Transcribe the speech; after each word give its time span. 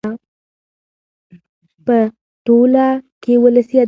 .په 1.85 1.97
ټوله 2.45 2.87
کې 3.23 3.33
ولسي 3.43 3.75
ادبيات 3.75 3.79